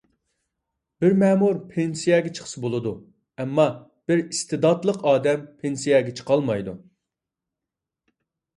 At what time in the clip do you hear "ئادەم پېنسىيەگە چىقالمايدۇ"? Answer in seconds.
5.13-6.77